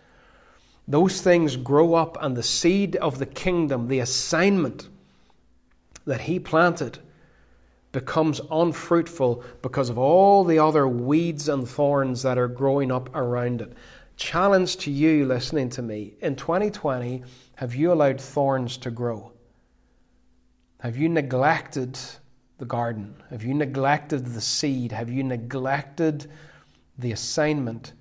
[0.86, 4.90] Those things grow up, and the seed of the kingdom, the assignment,
[6.04, 6.98] that he planted
[7.92, 13.62] becomes unfruitful because of all the other weeds and thorns that are growing up around
[13.62, 13.72] it.
[14.18, 17.22] Challenge to you listening to me in 2020,
[17.54, 19.32] have you allowed thorns to grow?
[20.80, 21.98] Have you neglected
[22.58, 23.14] the garden?
[23.30, 24.92] Have you neglected the seed?
[24.92, 26.30] Have you neglected
[26.98, 27.92] the assignment?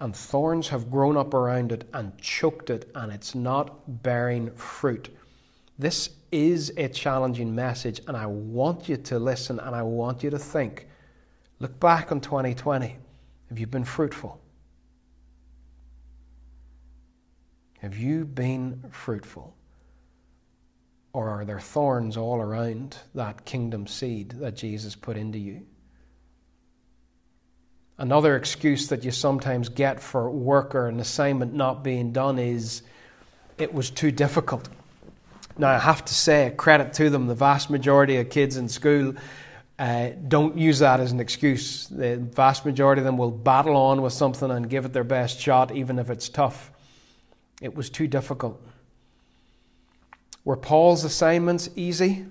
[0.00, 5.08] And thorns have grown up around it and choked it, and it's not bearing fruit.
[5.78, 10.30] This is a challenging message, and I want you to listen and I want you
[10.30, 10.88] to think.
[11.60, 12.96] Look back on 2020.
[13.48, 14.40] Have you been fruitful?
[17.78, 19.54] Have you been fruitful?
[21.14, 25.62] Or are there thorns all around that kingdom seed that Jesus put into you?
[27.96, 32.82] Another excuse that you sometimes get for work or an assignment not being done is
[33.58, 34.68] it was too difficult.
[35.56, 39.14] Now, I have to say, credit to them, the vast majority of kids in school
[39.78, 41.86] uh, don't use that as an excuse.
[41.86, 45.38] The vast majority of them will battle on with something and give it their best
[45.38, 46.72] shot, even if it's tough.
[47.62, 48.60] It was too difficult.
[50.44, 52.26] Were Paul's assignments easy?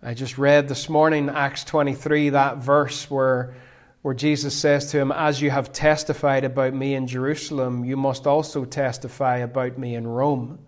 [0.00, 3.56] I just read this morning, Acts 23, that verse where,
[4.02, 8.28] where Jesus says to him, As you have testified about me in Jerusalem, you must
[8.28, 10.60] also testify about me in Rome.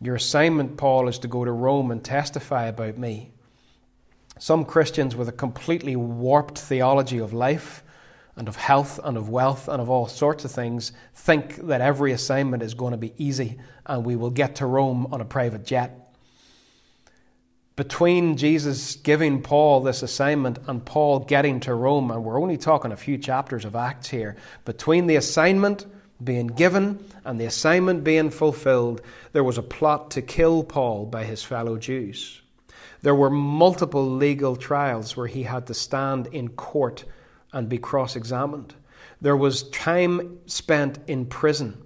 [0.00, 3.32] Your assignment, Paul, is to go to Rome and testify about me.
[4.38, 7.82] Some Christians with a completely warped theology of life
[8.36, 12.12] and of health and of wealth and of all sorts of things think that every
[12.12, 15.64] assignment is going to be easy and we will get to Rome on a private
[15.64, 16.02] jet.
[17.76, 22.90] Between Jesus giving Paul this assignment and Paul getting to Rome, and we're only talking
[22.90, 25.84] a few chapters of Acts here, between the assignment
[26.24, 31.24] being given and the assignment being fulfilled, there was a plot to kill Paul by
[31.24, 32.40] his fellow Jews.
[33.02, 37.04] There were multiple legal trials where he had to stand in court
[37.56, 38.74] and be cross examined.
[39.22, 41.82] There was time spent in prison.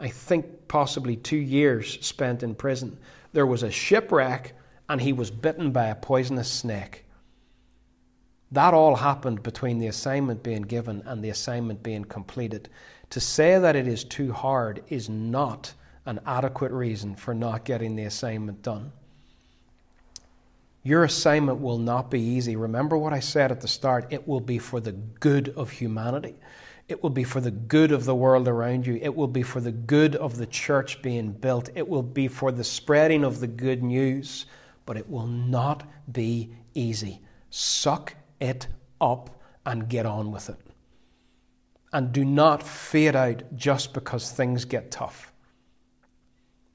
[0.00, 2.98] I think possibly two years spent in prison.
[3.34, 4.54] There was a shipwreck,
[4.88, 7.04] and he was bitten by a poisonous snake.
[8.52, 12.70] That all happened between the assignment being given and the assignment being completed.
[13.10, 15.74] To say that it is too hard is not
[16.06, 18.92] an adequate reason for not getting the assignment done.
[20.86, 22.54] Your assignment will not be easy.
[22.54, 26.36] Remember what I said at the start it will be for the good of humanity.
[26.86, 28.96] It will be for the good of the world around you.
[29.02, 31.70] It will be for the good of the church being built.
[31.74, 34.46] It will be for the spreading of the good news.
[34.84, 37.20] But it will not be easy.
[37.50, 38.68] Suck it
[39.00, 40.60] up and get on with it
[41.92, 45.32] and do not fade out just because things get tough.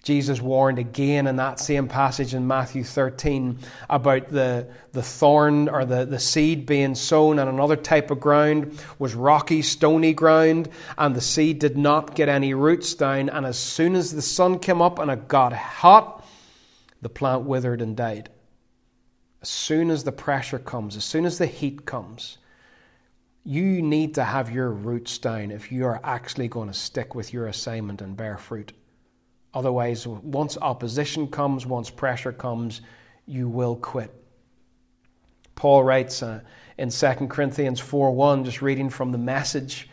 [0.04, 5.86] Jesus warned again in that same passage in Matthew 13 about the, the thorn or
[5.86, 11.16] the, the seed being sown on another type of ground was rocky, stony ground, and
[11.16, 13.30] the seed did not get any roots down.
[13.30, 16.26] And as soon as the sun came up and it got hot,
[17.04, 18.30] the plant withered and died.
[19.44, 22.40] As soon as the pressure comes, as soon as the heat comes,
[23.44, 27.34] you need to have your roots down if you are actually going to stick with
[27.34, 28.74] your assignment and bear fruit.
[29.54, 32.82] Otherwise, once opposition comes, once pressure comes,
[33.26, 34.14] you will quit.
[35.56, 36.42] Paul writes uh,
[36.78, 39.90] in 2 Corinthians 4 1, just reading from the message,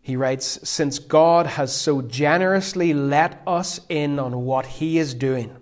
[0.00, 5.56] he writes, Since God has so generously let us in on what he is doing,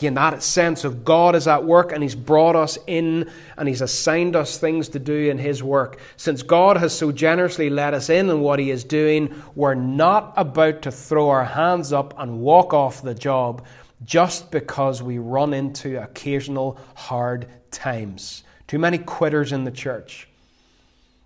[0.00, 3.82] Again, that sense of God is at work and He's brought us in and He's
[3.82, 6.00] assigned us things to do in His work.
[6.16, 10.32] Since God has so generously let us in and what He is doing, we're not
[10.38, 13.66] about to throw our hands up and walk off the job
[14.02, 18.42] just because we run into occasional hard times.
[18.68, 20.28] Too many quitters in the church.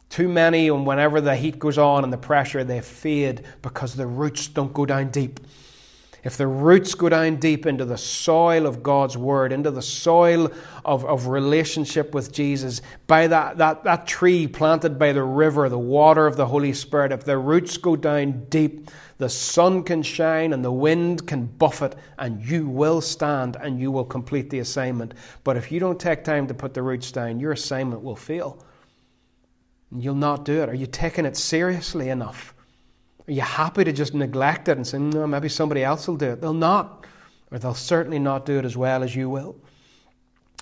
[0.09, 4.09] Too many, and whenever the heat goes on and the pressure, they fade because the
[4.09, 5.39] roots don't go down deep
[6.25, 10.51] if the roots go down deep into the soil of God's Word, into the soil
[10.83, 15.79] of, of relationship with Jesus, by that, that, that tree planted by the river, the
[15.79, 20.55] water of the Holy Spirit, if the roots go down deep, the sun can shine
[20.55, 25.12] and the wind can buffet, and you will stand and you will complete the assignment.
[25.45, 28.64] But if you don't take time to put the roots down, your assignment will fail.
[29.95, 30.70] You'll not do it.
[30.70, 32.53] Are you taking it seriously enough?
[33.27, 36.31] Are you happy to just neglect it and say, no, maybe somebody else will do
[36.33, 36.41] it?
[36.41, 37.07] They'll not,
[37.51, 39.57] or they'll certainly not do it as well as you will.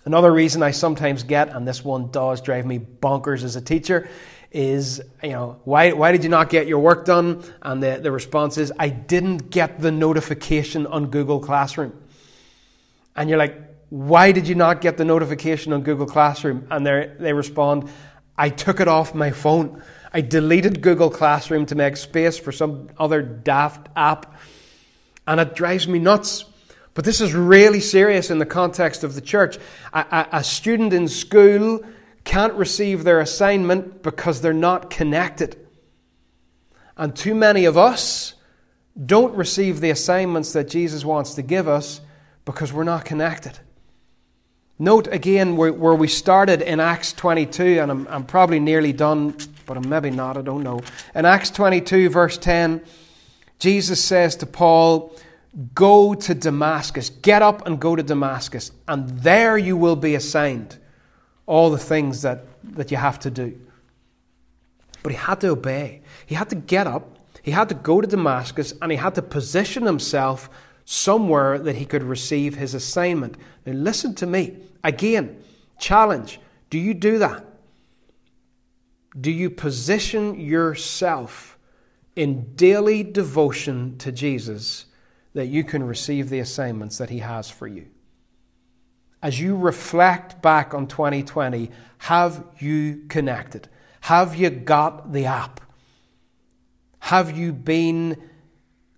[0.05, 4.09] Another reason I sometimes get, and this one does drive me bonkers as a teacher,
[4.51, 7.43] is, you know, why, why did you not get your work done?
[7.63, 12.01] And the, the response is, I didn't get the notification on Google Classroom.
[13.17, 13.57] And you're like,
[13.89, 16.67] why did you not get the notification on Google Classroom?
[16.71, 17.89] And they respond,
[18.37, 19.83] I took it off my phone.
[20.13, 24.37] I deleted Google Classroom to make space for some other daft app.
[25.27, 26.45] And it drives me nuts.
[26.95, 29.57] But this is really serious in the context of the church.
[29.93, 31.83] A, a, a student in school
[32.25, 35.57] can't receive their assignment because they're not connected.
[36.97, 38.35] And too many of us
[39.07, 42.01] don't receive the assignments that Jesus wants to give us
[42.45, 43.59] because we're not connected.
[44.79, 49.37] Note again where, where we started in Acts 22, and I'm, I'm probably nearly done,
[49.75, 50.81] but maybe not, I don't know.
[51.15, 52.83] In Acts 22, verse 10,
[53.59, 55.15] Jesus says to Paul,
[55.75, 60.79] Go to Damascus, get up and go to Damascus, and there you will be assigned
[61.47, 63.59] all the things that, that you have to do.
[65.03, 66.03] But he had to obey.
[66.27, 69.23] He had to get up, he had to go to Damascus, and he had to
[69.23, 70.49] position himself
[70.85, 73.37] somewhere that he could receive his assignment.
[73.67, 74.57] Now, listen to me.
[74.85, 75.43] Again,
[75.79, 76.41] challenge.
[76.71, 77.45] Do you do that?
[79.21, 81.59] Do you position yourself
[82.17, 84.87] in daily devotion to Jesus
[85.35, 87.89] that you can receive the assignments that he has for you?
[89.23, 93.69] as you reflect back on 2020, have you connected?
[94.01, 95.61] Have you got the app?
[96.99, 98.21] Have you been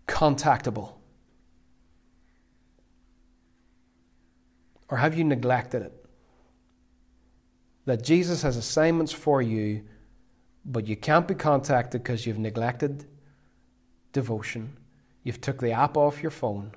[0.09, 0.95] contactable?
[4.89, 6.07] Or have you neglected it?
[7.85, 9.83] That Jesus has assignments for you,
[10.65, 13.05] but you can't be contacted because you've neglected
[14.13, 14.77] devotion.
[15.23, 16.73] You've took the app off your phone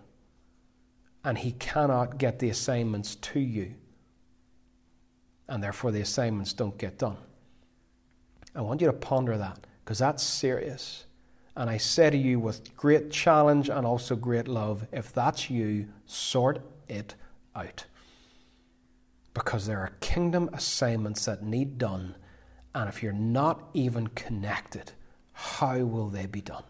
[1.24, 3.74] and he cannot get the assignments to you.
[5.50, 7.18] And therefore, the assignments don't get done.
[8.56, 11.06] I want you to ponder that because that's serious.
[11.56, 15.88] And I say to you with great challenge and also great love if that's you,
[16.06, 17.16] sort it
[17.56, 17.86] out.
[19.34, 22.16] Because there are kingdom assignments that need done,
[22.82, 24.92] and if you're not even connected,
[25.34, 26.64] how will they be done?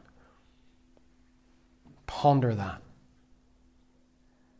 [2.05, 2.81] Ponder that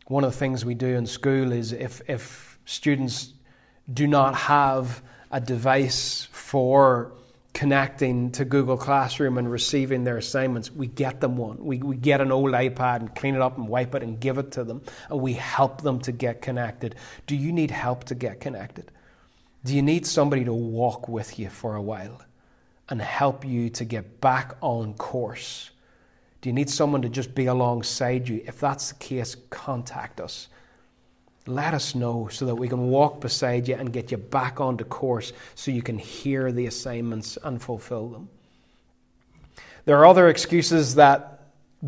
[0.08, 3.34] one of the things we do in school is if, if students
[3.94, 7.12] do not have a device for
[7.54, 11.58] connecting to Google Classroom and receiving their assignments, we get them one.
[11.64, 14.38] We, we get an old iPad and clean it up and wipe it and give
[14.38, 16.96] it to them, and we help them to get connected.
[17.26, 18.92] Do you need help to get connected?
[19.64, 22.22] Do you need somebody to walk with you for a while
[22.90, 25.72] and help you to get back on course?
[26.42, 28.44] Do you need someone to just be alongside you?
[28.46, 30.48] If that's the case, contact us.
[31.46, 34.84] Let us know so that we can walk beside you and get you back onto
[34.84, 38.30] course so you can hear the assignments and fulfill them.
[39.86, 41.38] There are other excuses that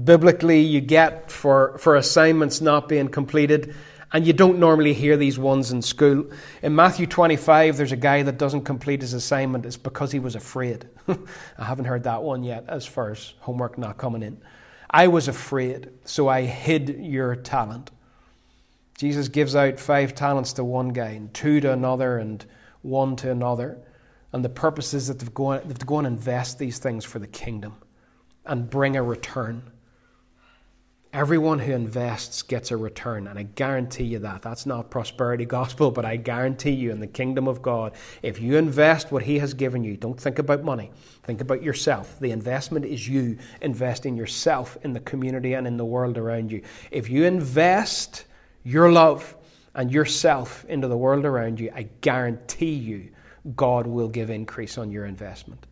[0.06, 3.76] biblically you get for, for assignments not being completed.
[4.12, 6.30] And you don't normally hear these ones in school.
[6.64, 9.66] In Matthew 25, there's a guy that doesn't complete his assignment.
[9.66, 10.88] It's because he was afraid.
[11.08, 14.42] I haven't heard that one yet, as far as homework not coming in.
[14.90, 17.92] I was afraid, so I hid your talent.
[18.98, 22.44] Jesus gives out five talents to one guy, and two to another, and
[22.82, 23.78] one to another.
[24.34, 27.20] And the purpose is that they've gone, they've to go and invest these things for
[27.20, 27.76] the kingdom
[28.46, 29.64] and bring a return.
[31.12, 34.44] Everyone who invests gets a return, and I guarantee you that.
[34.44, 38.58] That's not prosperity gospel, but I guarantee you in the kingdom of God, if you
[38.58, 40.92] invest what He has given you, don't think about money,
[41.24, 42.20] think about yourself.
[42.20, 46.62] The investment is you investing yourself in the community and in the world around you.
[46.92, 48.26] If you invest
[48.64, 49.36] your love
[49.74, 53.10] and yourself into the world around you, I guarantee you
[53.56, 55.66] God will give increase on your investment.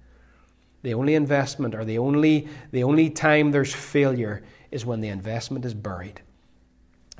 [0.82, 5.66] The only investment or the only, the only time there's failure is when the investment
[5.66, 6.22] is buried.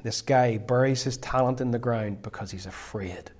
[0.04, 3.32] This guy buries his talent in the ground because he's afraid.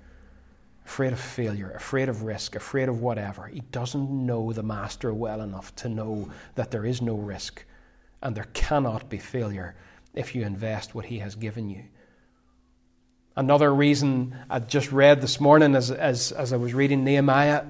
[0.84, 3.46] Afraid of failure, afraid of risk, afraid of whatever.
[3.46, 7.64] He doesn't know the master well enough to know that there is no risk
[8.22, 9.76] and there cannot be failure
[10.14, 11.84] if you invest what he has given you.
[13.36, 17.66] Another reason I just read this morning as, as, as I was reading Nehemiah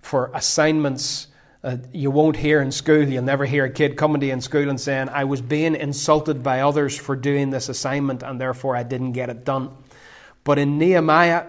[0.00, 1.26] for assignments
[1.64, 4.42] uh, you won't hear in school, you'll never hear a kid coming to you in
[4.42, 8.76] school and saying, I was being insulted by others for doing this assignment and therefore
[8.76, 9.70] I didn't get it done.
[10.44, 11.46] But in Nehemiah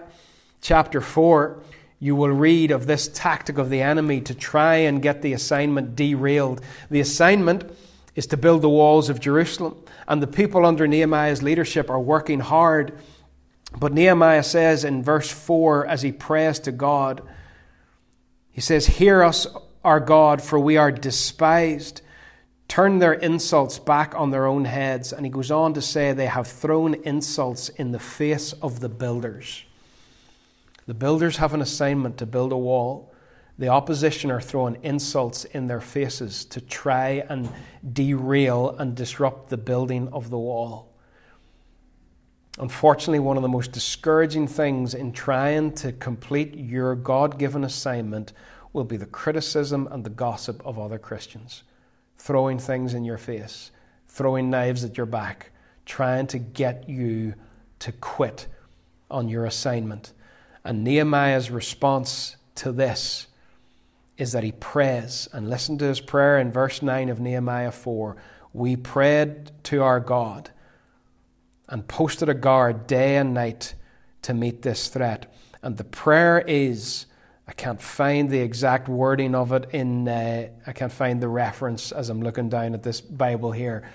[0.62, 1.62] chapter 4,
[2.00, 5.96] you will read of this tactic of the enemy to try and get the assignment
[5.96, 6.62] derailed.
[6.90, 7.70] The assignment
[8.14, 9.76] is to build the walls of Jerusalem,
[10.08, 12.98] and the people under Nehemiah's leadership are working hard.
[13.78, 17.22] But Nehemiah says in verse 4, as he prays to God,
[18.50, 19.46] he says, Hear us,
[19.86, 22.02] our God, for we are despised.
[22.66, 25.12] turn their insults back on their own heads.
[25.12, 28.88] And he goes on to say they have thrown insults in the face of the
[28.88, 29.62] builders.
[30.86, 33.14] The builders have an assignment to build a wall.
[33.58, 37.48] The opposition are throwing insults in their faces to try and
[37.92, 40.92] derail and disrupt the building of the wall.
[42.58, 48.32] Unfortunately, one of the most discouraging things in trying to complete your God given assignment
[48.72, 51.64] will be the criticism and the gossip of other Christians,
[52.16, 53.70] throwing things in your face,
[54.08, 55.50] throwing knives at your back,
[55.84, 57.34] trying to get you
[57.80, 58.46] to quit
[59.10, 60.12] on your assignment.
[60.64, 63.26] And Nehemiah's response to this
[64.16, 65.28] is that he prays.
[65.32, 68.16] And listen to his prayer in verse 9 of Nehemiah 4.
[68.54, 70.50] We prayed to our God
[71.68, 73.74] and posted a guard day and night
[74.22, 75.32] to meet this threat.
[75.62, 77.06] And the prayer is
[77.48, 81.92] I can't find the exact wording of it in, uh, I can't find the reference
[81.92, 83.88] as I'm looking down at this Bible here.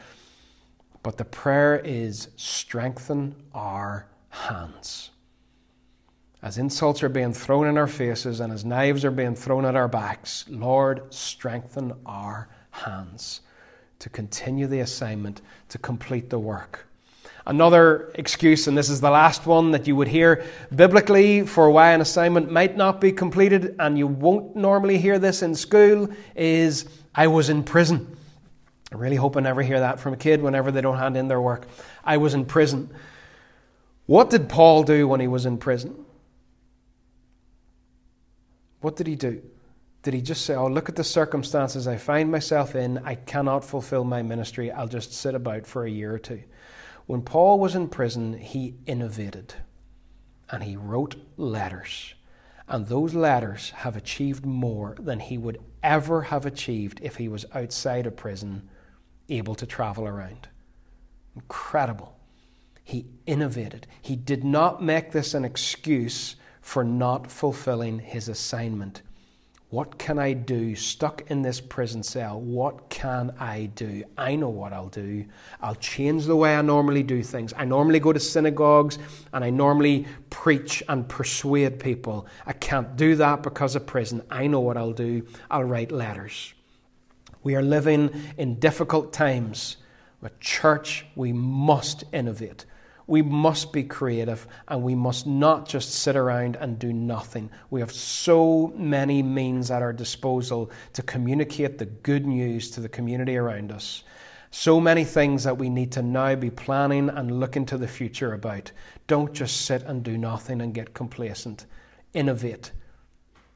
[1.04, 5.10] But the prayer is strengthen our hands.
[6.42, 9.76] As insults are being thrown in our faces and as knives are being thrown at
[9.76, 13.42] our backs, Lord, strengthen our hands
[14.00, 16.88] to continue the assignment, to complete the work.
[17.46, 21.92] Another excuse, and this is the last one that you would hear biblically for why
[21.92, 26.86] an assignment might not be completed, and you won't normally hear this in school, is
[27.16, 28.16] I was in prison.
[28.92, 31.28] I really hope I never hear that from a kid whenever they don't hand in
[31.28, 31.68] their work.
[32.04, 32.90] I was in prison.
[34.06, 36.06] What did Paul do when he was in prison?
[38.82, 39.42] What did he do?
[40.04, 42.98] Did he just say, Oh, look at the circumstances I find myself in.
[43.00, 44.72] I cannot fulfill my ministry.
[44.72, 46.44] I'll just sit about for a year or two.
[47.12, 49.56] When Paul was in prison, he innovated
[50.50, 52.14] and he wrote letters.
[52.70, 57.46] And those letters have achieved more than he would ever have achieved if he was
[57.54, 58.70] outside of prison,
[59.28, 60.48] able to travel around.
[61.36, 62.18] Incredible.
[62.82, 63.88] He innovated.
[64.02, 69.02] He did not make this an excuse for not fulfilling his assignment.
[69.72, 72.42] What can I do stuck in this prison cell?
[72.42, 74.04] What can I do?
[74.18, 75.24] I know what I'll do.
[75.62, 77.54] I'll change the way I normally do things.
[77.56, 79.00] I normally go to synagogues
[79.32, 82.28] and I normally preach and persuade people.
[82.46, 84.22] I can't do that because of prison.
[84.30, 85.26] I know what I'll do.
[85.50, 86.54] I'll write letters.
[87.42, 89.78] We are living in difficult times.
[90.22, 92.66] But, church, we must innovate.
[93.12, 97.50] We must be creative and we must not just sit around and do nothing.
[97.70, 102.88] We have so many means at our disposal to communicate the good news to the
[102.88, 104.06] community around us.
[104.52, 108.32] So many things that we need to now be planning and looking to the future
[108.32, 108.72] about.
[109.08, 111.66] Don't just sit and do nothing and get complacent.
[112.14, 112.72] Innovate.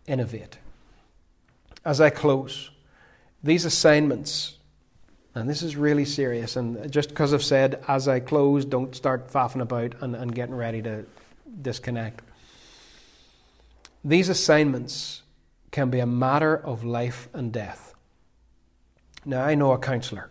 [0.06, 0.58] Innovate.
[1.86, 2.72] As I close,
[3.42, 4.58] these assignments
[5.36, 6.56] and this is really serious.
[6.56, 10.56] And just because I've said, as I close, don't start faffing about and, and getting
[10.56, 11.06] ready to
[11.62, 12.22] disconnect.
[14.04, 15.24] These assignments
[15.72, 17.94] can be a matter of life and death.
[19.26, 20.30] Now, I know a counsellor,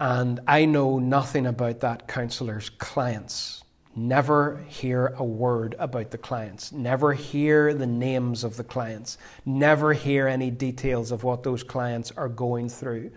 [0.00, 3.62] and I know nothing about that counsellor's clients.
[3.94, 6.72] Never hear a word about the clients.
[6.72, 9.18] Never hear the names of the clients.
[9.44, 13.10] Never hear any details of what those clients are going through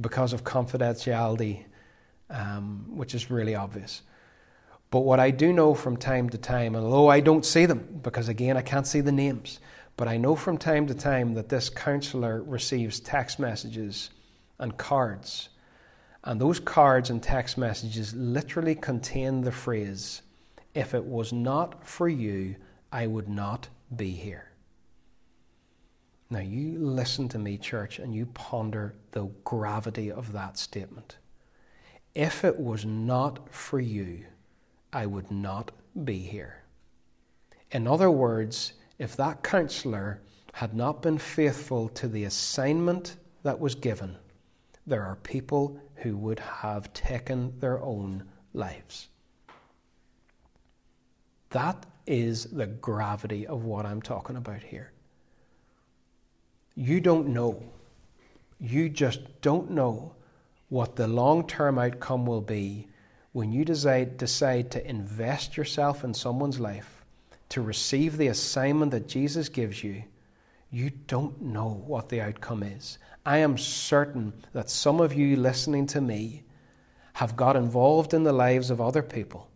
[0.00, 1.64] because of confidentiality,
[2.30, 4.02] um, which is really obvious.
[4.90, 8.00] But what I do know from time to time, and although I don't see them,
[8.02, 9.58] because again, I can't see the names,
[9.96, 14.10] but I know from time to time that this counselor receives text messages
[14.58, 15.48] and cards.
[16.24, 20.22] And those cards and text messages literally contain the phrase,
[20.74, 22.56] If it was not for you,
[22.92, 24.51] I would not be here.
[26.32, 31.18] Now, you listen to me, church, and you ponder the gravity of that statement.
[32.14, 34.24] If it was not for you,
[34.94, 35.72] I would not
[36.06, 36.62] be here.
[37.70, 40.22] In other words, if that counselor
[40.54, 44.16] had not been faithful to the assignment that was given,
[44.86, 48.24] there are people who would have taken their own
[48.54, 49.08] lives.
[51.50, 54.91] That is the gravity of what I'm talking about here.
[56.74, 57.62] You don't know.
[58.58, 60.14] You just don't know
[60.68, 62.88] what the long term outcome will be
[63.32, 67.04] when you decide, decide to invest yourself in someone's life,
[67.50, 70.04] to receive the assignment that Jesus gives you.
[70.70, 72.98] You don't know what the outcome is.
[73.24, 76.42] I am certain that some of you listening to me
[77.14, 79.48] have got involved in the lives of other people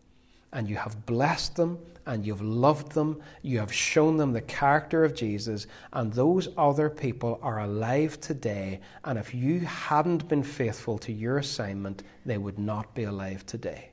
[0.52, 5.04] and you have blessed them and you've loved them, you have shown them the character
[5.04, 8.80] of Jesus, and those other people are alive today.
[9.04, 13.90] And if you hadn't been faithful to your assignment, they would not be alive today.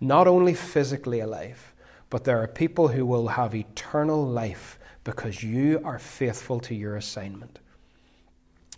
[0.00, 1.72] Not only physically alive,
[2.10, 6.96] but there are people who will have eternal life because you are faithful to your
[6.96, 7.58] assignment.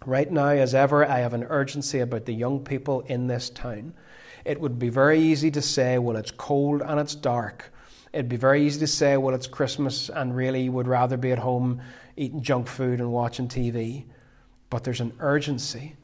[0.06, 3.94] Right now, as ever, I have an urgency about the young people in this town.
[4.44, 7.72] It would be very easy to say, well, it's cold and it's dark.
[8.14, 11.38] It'd be very easy to say, well, it's Christmas and really would rather be at
[11.40, 11.82] home
[12.16, 14.04] eating junk food and watching TV.
[14.70, 15.96] But there's an urgency,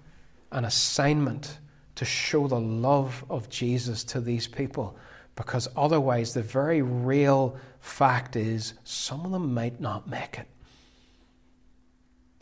[0.50, 1.58] an assignment
[1.94, 4.96] to show the love of Jesus to these people
[5.36, 10.48] because otherwise, the very real fact is some of them might not make it.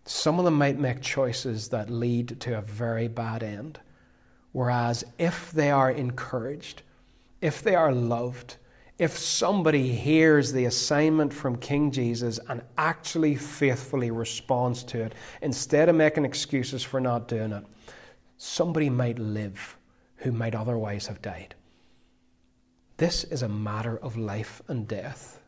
[0.07, 3.79] Some of them might make choices that lead to a very bad end.
[4.53, 6.81] Whereas if they are encouraged,
[7.43, 8.57] if they are loved,
[8.99, 15.89] if somebody hears the assignment from King Jesus and actually faithfully responds to it, instead
[15.89, 17.65] of making excuses for not doing it,
[18.39, 19.77] somebody might live
[20.17, 21.55] who might otherwise have died.
[22.97, 25.41] This is a matter of life and death.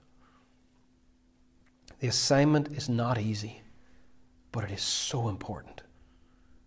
[1.98, 3.62] The assignment is not easy,
[4.52, 5.82] but it is so important.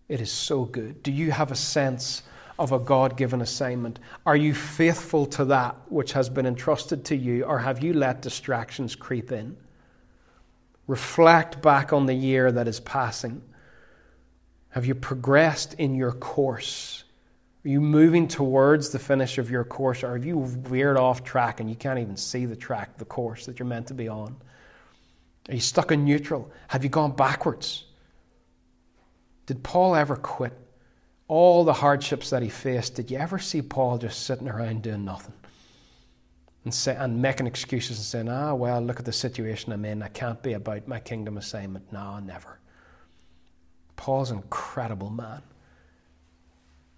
[0.09, 1.01] It is so good.
[1.01, 2.23] Do you have a sense
[2.59, 3.99] of a God given assignment?
[4.25, 8.21] Are you faithful to that which has been entrusted to you, or have you let
[8.21, 9.57] distractions creep in?
[10.87, 13.41] Reflect back on the year that is passing.
[14.69, 17.03] Have you progressed in your course?
[17.65, 21.59] Are you moving towards the finish of your course, or have you veered off track
[21.59, 24.35] and you can't even see the track, the course that you're meant to be on?
[25.49, 26.51] Are you stuck in neutral?
[26.67, 27.85] Have you gone backwards?
[29.45, 30.53] Did Paul ever quit?
[31.27, 35.05] All the hardships that he faced, did you ever see Paul just sitting around doing
[35.05, 35.33] nothing?
[36.65, 40.01] And, say, and making excuses and saying, ah, well, look at the situation I'm in.
[40.01, 41.91] I can't be about my kingdom assignment.
[41.91, 42.59] No, never.
[43.95, 45.41] Paul's an incredible man.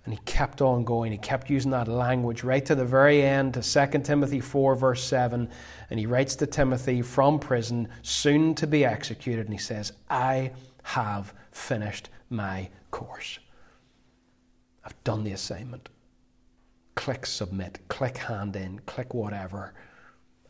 [0.06, 1.12] And he kept on going.
[1.12, 5.04] He kept using that language right to the very end, to 2 Timothy 4, verse
[5.04, 5.50] 7.
[5.90, 9.46] And he writes to Timothy from prison, soon to be executed.
[9.46, 10.52] And he says, I
[10.84, 13.40] have finished my course.
[14.86, 15.90] I've done the assignment.
[16.96, 19.74] Click submit, click hand in, click whatever.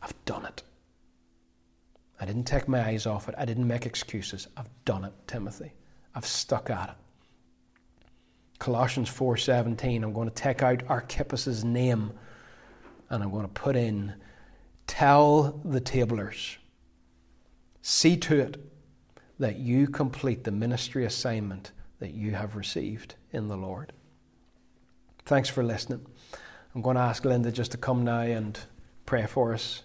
[0.02, 0.62] I've done it.
[2.20, 3.34] I didn't take my eyes off it.
[3.36, 4.46] I didn't make excuses.
[4.56, 5.72] I've done it, Timothy.
[6.14, 6.96] I've stuck at it.
[8.58, 12.12] Colossians 4:17, I'm going to take out Archippus's name
[13.10, 14.14] and I'm going to put in
[14.86, 16.58] tell the tablers
[17.82, 18.56] see to it
[19.38, 23.92] that you complete the ministry assignment that you have received in the Lord.
[25.26, 26.06] Thanks for listening.
[26.72, 28.56] I'm going to ask Linda just to come now and
[29.06, 29.82] pray for us.